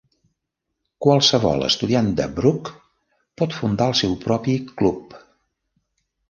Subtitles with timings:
[1.05, 2.71] Qualsevol estudiant de Brock
[3.43, 5.15] pot fundar el seu propi club.